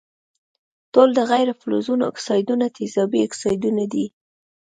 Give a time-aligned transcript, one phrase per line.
[0.93, 4.05] ټول د غیر فلزونو اکسایدونه تیزابي اکسایدونه دي.